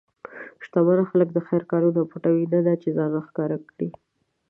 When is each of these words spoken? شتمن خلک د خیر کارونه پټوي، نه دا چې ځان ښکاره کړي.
شتمن 0.63 0.99
خلک 1.09 1.27
د 1.33 1.39
خیر 1.47 1.63
کارونه 1.71 2.01
پټوي، 2.11 2.45
نه 2.53 2.59
دا 2.65 2.73
چې 2.81 2.89
ځان 2.97 3.11
ښکاره 3.27 3.57
کړي. 3.69 3.89